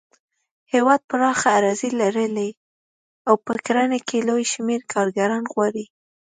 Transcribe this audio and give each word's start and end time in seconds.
هېواد 0.73 1.01
پراخه 1.09 1.49
اراضي 1.57 1.89
لري 2.01 2.49
او 3.27 3.35
په 3.45 3.53
کرنه 3.65 3.99
کې 4.07 4.17
لوی 4.27 4.45
شمېر 4.53 4.81
کارګران 4.93 5.43
غواړي. 5.53 5.85